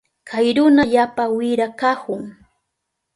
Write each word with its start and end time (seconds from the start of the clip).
Kay 0.29 0.47
runa 0.57 0.83
yapa 0.93 1.23
wira 1.37 1.67
kahun. 1.79 2.23